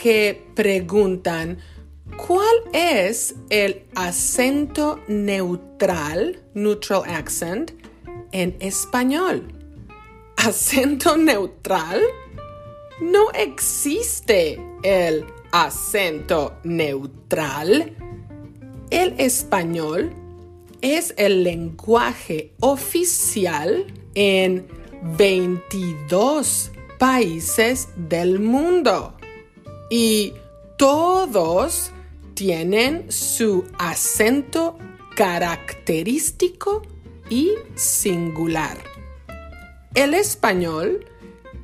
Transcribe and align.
que 0.00 0.46
preguntan 0.54 1.58
cuál 2.16 2.56
es 2.72 3.34
el 3.50 3.84
acento 3.94 4.98
neutral, 5.08 6.40
neutral 6.54 7.04
accent, 7.04 7.72
en 8.32 8.56
español. 8.60 9.52
¿Acento 10.36 11.18
neutral? 11.18 12.00
No 13.02 13.30
existe 13.32 14.58
el 14.82 15.26
acento 15.52 16.54
neutral. 16.64 17.94
El 18.88 19.14
español 19.20 20.14
es 20.80 21.12
el 21.18 21.44
lenguaje 21.44 22.54
oficial 22.60 23.84
en 24.14 24.66
22 25.18 26.70
países 26.98 27.88
del 27.96 28.40
mundo 28.40 29.19
y 29.90 30.32
todos 30.78 31.92
tienen 32.34 33.12
su 33.12 33.64
acento 33.78 34.78
característico 35.14 36.82
y 37.28 37.50
singular. 37.74 38.78
El 39.94 40.14
español 40.14 41.04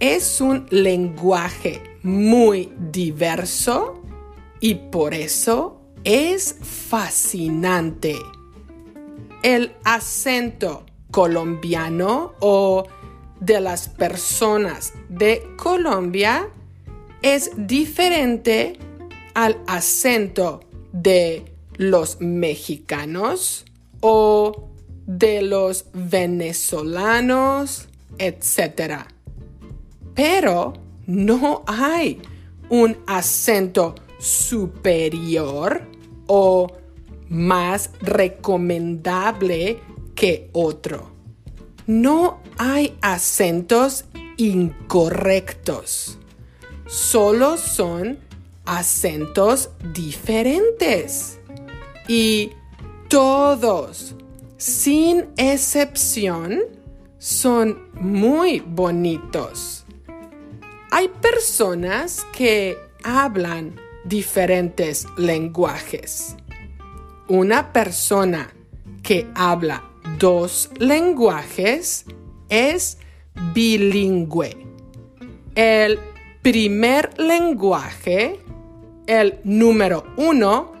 es 0.00 0.40
un 0.40 0.66
lenguaje 0.70 1.82
muy 2.02 2.72
diverso 2.90 4.02
y 4.60 4.74
por 4.74 5.14
eso 5.14 5.80
es 6.02 6.56
fascinante. 6.60 8.16
El 9.42 9.72
acento 9.84 10.86
colombiano 11.10 12.32
o 12.40 12.84
de 13.40 13.60
las 13.60 13.88
personas 13.88 14.94
de 15.08 15.46
Colombia 15.56 16.48
es 17.24 17.50
diferente 17.56 18.78
al 19.32 19.58
acento 19.66 20.60
de 20.92 21.46
los 21.78 22.20
mexicanos 22.20 23.64
o 24.00 24.68
de 25.06 25.40
los 25.40 25.86
venezolanos, 25.94 27.88
etc. 28.18 29.06
Pero 30.14 30.74
no 31.06 31.64
hay 31.66 32.20
un 32.68 32.98
acento 33.06 33.94
superior 34.18 35.80
o 36.26 36.70
más 37.30 37.90
recomendable 38.02 39.80
que 40.14 40.50
otro. 40.52 41.10
No 41.86 42.42
hay 42.58 42.98
acentos 43.00 44.04
incorrectos. 44.36 46.18
Solo 46.86 47.56
son 47.56 48.18
acentos 48.64 49.70
diferentes. 49.92 51.38
Y 52.08 52.52
todos, 53.08 54.14
sin 54.56 55.26
excepción, 55.36 56.62
son 57.18 57.88
muy 57.94 58.60
bonitos. 58.60 59.84
Hay 60.90 61.08
personas 61.08 62.26
que 62.36 62.76
hablan 63.02 63.74
diferentes 64.04 65.06
lenguajes. 65.16 66.36
Una 67.28 67.72
persona 67.72 68.52
que 69.02 69.26
habla 69.34 69.82
dos 70.18 70.70
lenguajes 70.78 72.04
es 72.48 72.98
bilingüe. 73.54 74.56
El 75.54 75.98
primer 76.44 77.18
lenguaje, 77.18 78.38
el 79.06 79.38
número 79.44 80.04
uno, 80.18 80.72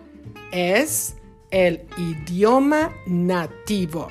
es 0.52 1.16
el 1.50 1.86
idioma 1.96 2.92
nativo. 3.06 4.08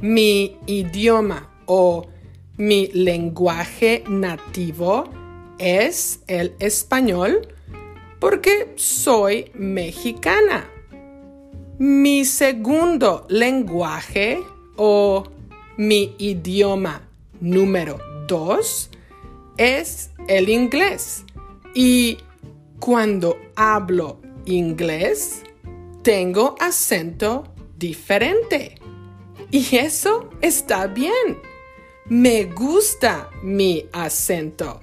Mi 0.00 0.56
idioma 0.64 1.50
o 1.66 2.06
mi 2.56 2.86
lenguaje 2.94 4.02
nativo 4.08 5.04
es 5.58 6.22
el 6.26 6.54
español 6.58 7.46
porque 8.18 8.72
soy 8.76 9.50
mexicana. 9.52 10.66
Mi 11.78 12.24
segundo 12.24 13.26
lenguaje 13.28 14.38
o 14.76 15.24
mi 15.76 16.14
idioma 16.16 17.02
número 17.42 17.98
dos 18.26 18.88
es 19.56 20.10
el 20.28 20.48
inglés. 20.48 21.24
Y 21.74 22.18
cuando 22.78 23.38
hablo 23.56 24.20
inglés, 24.44 25.42
tengo 26.02 26.54
acento 26.60 27.44
diferente. 27.76 28.76
Y 29.50 29.76
eso 29.76 30.30
está 30.40 30.86
bien. 30.86 31.40
Me 32.06 32.44
gusta 32.44 33.30
mi 33.42 33.86
acento. 33.92 34.80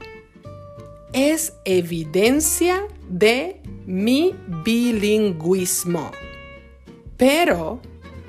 Es 1.14 1.54
evidencia 1.66 2.88
de 3.08 3.62
mi 3.86 4.34
bilingüismo. 4.64 6.12
Pero 7.18 7.82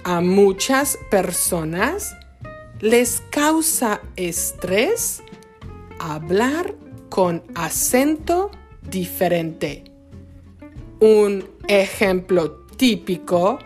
a 0.04 0.20
muchas 0.20 0.98
personas 1.10 2.14
les 2.80 3.22
causa 3.30 4.02
estrés 4.16 5.21
hablar 6.02 6.74
con 7.08 7.42
acento 7.54 8.50
diferente. 8.90 9.84
Un 11.00 11.44
ejemplo 11.68 12.66
típico 12.76 13.58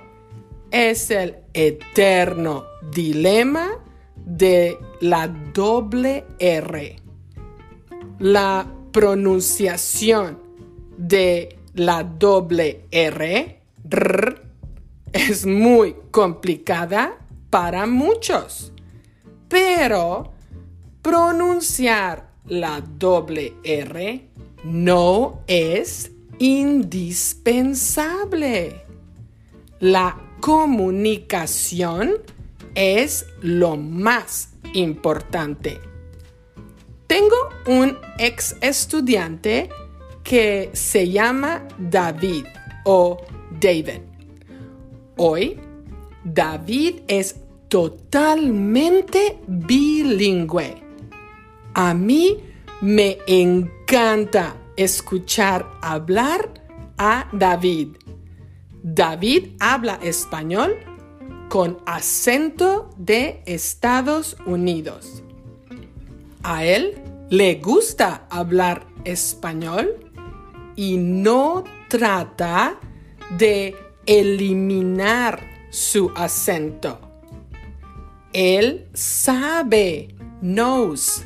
es 0.70 1.10
el 1.10 1.36
eterno 1.54 2.64
dilema 2.92 3.68
de 4.16 4.76
la 5.00 5.28
doble 5.28 6.24
R. 6.38 6.96
La 8.18 8.66
pronunciación 8.92 10.38
de 10.96 11.58
la 11.74 12.02
doble 12.02 12.86
R, 12.90 13.60
es 15.12 15.46
muy 15.46 15.94
complicada 16.10 17.18
para 17.50 17.86
muchos, 17.86 18.72
pero 19.48 20.32
pronunciar 21.02 22.25
la 22.48 22.80
doble 22.80 23.54
R 23.62 24.28
no 24.64 25.42
es 25.46 26.10
indispensable. 26.38 28.82
La 29.80 30.16
comunicación 30.40 32.14
es 32.74 33.26
lo 33.40 33.76
más 33.76 34.54
importante. 34.74 35.80
Tengo 37.06 37.36
un 37.66 37.96
ex 38.18 38.56
estudiante 38.60 39.70
que 40.24 40.70
se 40.72 41.08
llama 41.08 41.62
David 41.78 42.46
o 42.84 43.18
David. 43.60 44.00
Hoy, 45.16 45.60
David 46.24 46.96
es 47.06 47.36
totalmente 47.68 49.38
bilingüe. 49.46 50.85
A 51.78 51.92
mí 51.92 52.38
me 52.80 53.18
encanta 53.26 54.56
escuchar 54.78 55.70
hablar 55.82 56.48
a 56.96 57.28
David. 57.34 57.98
David 58.82 59.48
habla 59.60 59.96
español 60.02 60.74
con 61.50 61.76
acento 61.84 62.88
de 62.96 63.42
Estados 63.44 64.38
Unidos. 64.46 65.22
A 66.42 66.64
él 66.64 66.94
le 67.28 67.56
gusta 67.56 68.26
hablar 68.30 68.86
español 69.04 70.10
y 70.76 70.96
no 70.96 71.62
trata 71.90 72.80
de 73.36 73.76
eliminar 74.06 75.42
su 75.68 76.10
acento. 76.14 76.98
Él 78.32 78.88
sabe, 78.94 80.14
knows, 80.40 81.22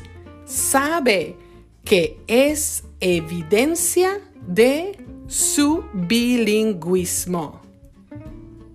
sabe 0.51 1.37
que 1.85 2.19
es 2.27 2.83
evidencia 2.99 4.19
de 4.45 4.97
su 5.27 5.83
bilingüismo. 5.93 7.61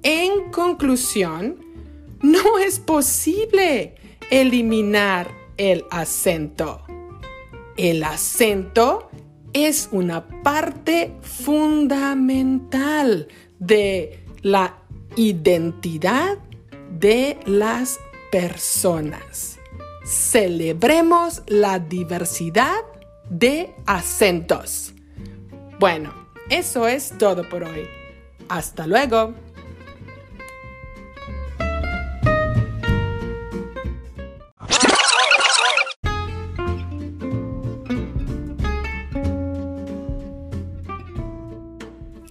En 0.03 0.51
conclusión, 0.51 1.65
no 2.23 2.59
es 2.59 2.79
posible 2.81 3.95
eliminar 4.31 5.31
el 5.57 5.85
acento. 5.91 6.83
El 7.77 8.03
acento 8.05 9.11
es 9.53 9.91
una 9.93 10.27
parte 10.43 11.13
fundamental 11.21 12.09
de 13.59 14.25
la 14.43 14.79
identidad 15.17 16.39
de 16.99 17.39
las 17.45 17.99
personas. 18.33 19.56
Celebremos 20.07 21.43
la 21.49 21.81
diversidad 21.81 22.77
de 23.29 23.75
acentos. 23.87 24.95
Bueno, 25.81 26.15
eso 26.49 26.87
es 26.87 27.13
todo 27.19 27.49
por 27.49 27.65
hoy. 27.65 27.89
Hasta 28.49 28.87
luego. 28.87 29.35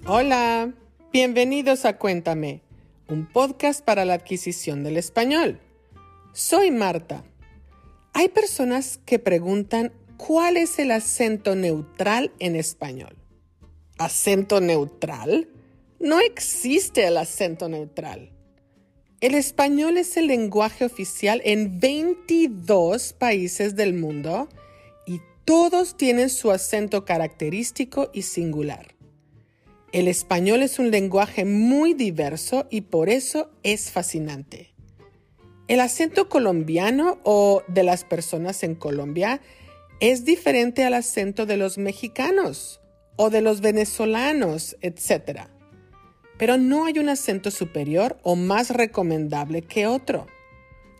Hola, 0.05 0.71
bienvenidos 1.11 1.83
a 1.83 1.97
Cuéntame, 1.97 2.61
un 3.09 3.25
podcast 3.25 3.83
para 3.83 4.05
la 4.05 4.13
adquisición 4.13 4.85
del 4.85 4.95
español. 4.95 5.59
Soy 6.31 6.71
Marta. 6.71 7.25
Hay 8.17 8.29
personas 8.29 9.01
que 9.05 9.19
preguntan 9.19 9.91
cuál 10.15 10.55
es 10.55 10.79
el 10.79 10.91
acento 10.91 11.53
neutral 11.53 12.31
en 12.39 12.55
español. 12.55 13.17
¿Acento 13.97 14.61
neutral? 14.61 15.49
No 15.99 16.21
existe 16.21 17.05
el 17.07 17.17
acento 17.17 17.67
neutral. 17.67 18.31
El 19.19 19.35
español 19.35 19.97
es 19.97 20.15
el 20.15 20.27
lenguaje 20.27 20.85
oficial 20.85 21.41
en 21.43 21.81
22 21.81 23.11
países 23.11 23.75
del 23.75 23.93
mundo 23.93 24.47
y 25.05 25.19
todos 25.43 25.97
tienen 25.97 26.29
su 26.29 26.51
acento 26.51 27.03
característico 27.03 28.11
y 28.13 28.21
singular. 28.21 28.95
El 29.91 30.07
español 30.07 30.61
es 30.61 30.79
un 30.79 30.89
lenguaje 30.89 31.43
muy 31.43 31.93
diverso 31.93 32.65
y 32.69 32.79
por 32.79 33.09
eso 33.09 33.51
es 33.63 33.91
fascinante. 33.91 34.74
El 35.67 35.79
acento 35.79 36.29
colombiano 36.29 37.19
o 37.23 37.63
de 37.67 37.83
las 37.83 38.03
personas 38.03 38.61
en 38.61 38.75
Colombia 38.75 39.41
es 39.99 40.23
diferente 40.23 40.83
al 40.83 40.93
acento 40.93 41.47
de 41.47 41.57
los 41.57 41.79
mexicanos 41.79 42.81
o 43.15 43.31
de 43.31 43.41
los 43.41 43.61
venezolanos, 43.61 44.77
etc. 44.81 45.47
Pero 46.37 46.57
no 46.57 46.85
hay 46.85 46.99
un 46.99 47.09
acento 47.09 47.49
superior 47.49 48.19
o 48.21 48.35
más 48.35 48.69
recomendable 48.69 49.63
que 49.63 49.87
otro. 49.87 50.27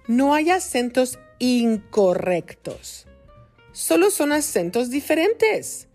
No 0.08 0.34
hay 0.34 0.50
acentos 0.50 1.20
incorrectos. 1.38 3.06
Solo 3.72 4.10
son 4.10 4.32
acentos 4.32 4.90
diferentes 4.90 5.90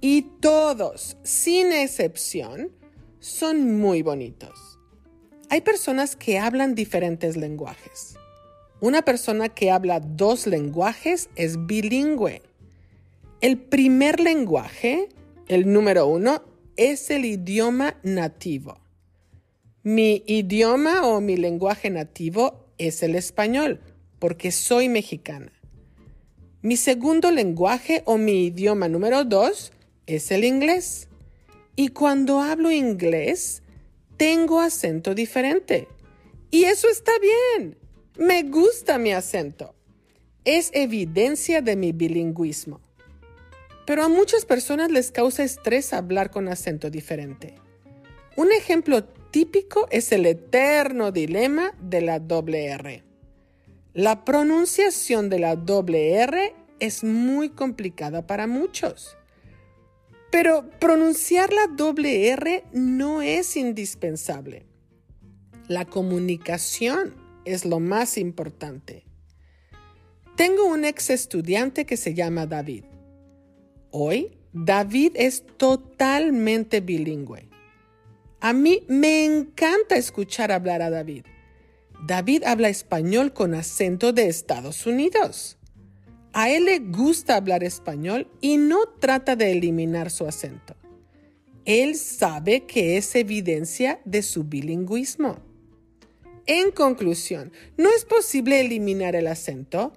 y 0.00 0.22
todos, 0.40 1.18
sin 1.22 1.72
excepción, 1.72 2.72
son 3.20 3.78
muy 3.78 4.00
bonitos. 4.00 4.65
Hay 5.48 5.60
personas 5.60 6.16
que 6.16 6.38
hablan 6.40 6.74
diferentes 6.74 7.36
lenguajes. 7.36 8.16
Una 8.80 9.02
persona 9.02 9.48
que 9.48 9.70
habla 9.70 10.00
dos 10.00 10.48
lenguajes 10.48 11.30
es 11.36 11.66
bilingüe. 11.66 12.42
El 13.40 13.56
primer 13.56 14.18
lenguaje, 14.18 15.08
el 15.46 15.72
número 15.72 16.08
uno, 16.08 16.42
es 16.76 17.10
el 17.10 17.24
idioma 17.24 17.96
nativo. 18.02 18.80
Mi 19.84 20.24
idioma 20.26 21.06
o 21.06 21.20
mi 21.20 21.36
lenguaje 21.36 21.90
nativo 21.90 22.66
es 22.76 23.04
el 23.04 23.14
español, 23.14 23.80
porque 24.18 24.50
soy 24.50 24.88
mexicana. 24.88 25.52
Mi 26.60 26.76
segundo 26.76 27.30
lenguaje 27.30 28.02
o 28.04 28.18
mi 28.18 28.46
idioma 28.46 28.88
número 28.88 29.24
dos 29.24 29.72
es 30.06 30.32
el 30.32 30.42
inglés. 30.42 31.06
Y 31.76 31.88
cuando 31.88 32.40
hablo 32.40 32.72
inglés, 32.72 33.62
tengo 34.16 34.60
acento 34.60 35.14
diferente. 35.14 35.88
Y 36.50 36.64
eso 36.64 36.88
está 36.88 37.12
bien. 37.18 37.76
Me 38.16 38.42
gusta 38.44 38.98
mi 38.98 39.12
acento. 39.12 39.74
Es 40.44 40.70
evidencia 40.72 41.60
de 41.60 41.76
mi 41.76 41.92
bilingüismo. 41.92 42.80
Pero 43.84 44.04
a 44.04 44.08
muchas 44.08 44.44
personas 44.44 44.90
les 44.90 45.10
causa 45.10 45.44
estrés 45.44 45.92
hablar 45.92 46.30
con 46.30 46.48
acento 46.48 46.90
diferente. 46.90 47.54
Un 48.36 48.52
ejemplo 48.52 49.04
típico 49.04 49.86
es 49.90 50.12
el 50.12 50.26
eterno 50.26 51.12
dilema 51.12 51.72
de 51.80 52.00
la 52.00 52.18
doble 52.18 52.66
R. 52.66 53.02
La 53.94 54.24
pronunciación 54.24 55.28
de 55.28 55.38
la 55.38 55.56
doble 55.56 56.12
R 56.14 56.54
es 56.80 57.04
muy 57.04 57.50
complicada 57.50 58.26
para 58.26 58.46
muchos. 58.46 59.16
Pero 60.30 60.68
pronunciar 60.78 61.52
la 61.52 61.66
doble 61.66 62.28
R 62.28 62.64
no 62.72 63.22
es 63.22 63.56
indispensable. 63.56 64.66
La 65.68 65.84
comunicación 65.84 67.14
es 67.44 67.64
lo 67.64 67.80
más 67.80 68.18
importante. 68.18 69.04
Tengo 70.36 70.66
un 70.66 70.84
ex 70.84 71.10
estudiante 71.10 71.86
que 71.86 71.96
se 71.96 72.12
llama 72.12 72.46
David. 72.46 72.84
Hoy, 73.90 74.36
David 74.52 75.12
es 75.14 75.44
totalmente 75.56 76.80
bilingüe. 76.80 77.48
A 78.40 78.52
mí 78.52 78.84
me 78.88 79.24
encanta 79.24 79.96
escuchar 79.96 80.52
hablar 80.52 80.82
a 80.82 80.90
David. 80.90 81.24
David 82.06 82.44
habla 82.44 82.68
español 82.68 83.32
con 83.32 83.54
acento 83.54 84.12
de 84.12 84.28
Estados 84.28 84.86
Unidos. 84.86 85.58
A 86.38 86.50
él 86.50 86.66
le 86.66 86.80
gusta 86.80 87.34
hablar 87.36 87.64
español 87.64 88.30
y 88.42 88.58
no 88.58 88.84
trata 89.00 89.36
de 89.36 89.52
eliminar 89.52 90.10
su 90.10 90.26
acento. 90.26 90.76
Él 91.64 91.94
sabe 91.94 92.66
que 92.66 92.98
es 92.98 93.14
evidencia 93.14 94.02
de 94.04 94.20
su 94.20 94.44
bilingüismo. 94.44 95.38
En 96.44 96.72
conclusión, 96.72 97.52
no 97.78 97.88
es 97.88 98.04
posible 98.04 98.60
eliminar 98.60 99.16
el 99.16 99.28
acento. 99.28 99.94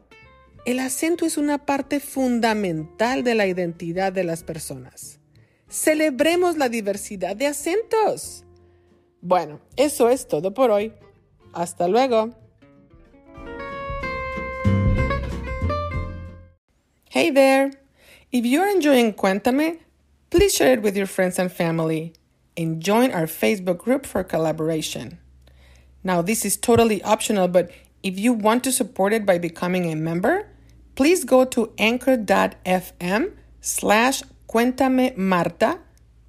El 0.64 0.80
acento 0.80 1.26
es 1.26 1.38
una 1.38 1.66
parte 1.66 2.00
fundamental 2.00 3.26
de 3.26 3.36
la 3.36 3.46
identidad 3.46 4.14
de 4.14 4.24
las 4.24 4.44
personas. 4.44 5.20
Celebremos 5.68 6.56
la 6.56 6.70
diversidad 6.70 7.36
de 7.36 7.48
acentos. 7.48 8.46
Bueno, 9.20 9.60
eso 9.76 10.10
es 10.10 10.26
todo 10.26 10.54
por 10.54 10.72
hoy. 10.72 10.94
Hasta 11.52 11.90
luego. 11.90 12.39
Hey 17.12 17.32
there! 17.32 17.72
If 18.32 18.46
you're 18.46 18.70
enjoying 18.70 19.14
Cuéntame, 19.14 19.80
please 20.30 20.54
share 20.54 20.74
it 20.74 20.84
with 20.84 20.96
your 20.96 21.08
friends 21.08 21.40
and 21.40 21.52
family 21.52 22.14
and 22.56 22.80
join 22.80 23.10
our 23.10 23.26
Facebook 23.26 23.80
group 23.80 24.06
for 24.06 24.24
collaboration. 24.24 25.18
Now, 26.04 26.22
this 26.22 26.46
is 26.46 26.56
totally 26.56 27.02
optional, 27.02 27.48
but 27.48 27.72
if 28.04 28.20
you 28.20 28.32
want 28.32 28.64
to 28.66 28.72
support 28.72 29.12
it 29.12 29.26
by 29.26 29.40
becoming 29.40 29.92
a 29.92 29.96
member, 29.96 30.50
please 30.94 31.24
go 31.24 31.46
to 31.46 31.74
anchor.fm 31.80 33.32
slash 33.60 34.22
Cuéntame 34.48 35.18
Marta, 35.18 35.80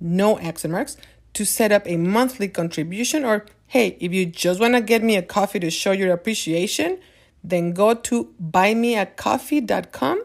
no 0.01 0.39
accent 0.39 0.73
marks, 0.73 0.97
to 1.35 1.45
set 1.45 1.73
up 1.73 1.87
a 1.87 1.99
monthly 1.99 2.49
contribution. 2.49 3.27
Or 3.27 3.45
hey, 3.67 3.99
if 4.01 4.15
you 4.15 4.25
just 4.25 4.59
want 4.59 4.73
to 4.73 4.81
get 4.81 5.03
me 5.03 5.17
a 5.17 5.23
coffee 5.23 5.61
to 5.61 5.69
show 5.69 5.93
your 5.93 6.11
appreciation, 6.11 6.99
then 7.45 7.73
go 7.73 7.93
to 7.93 8.33
buymeacoffee.com 8.43 10.25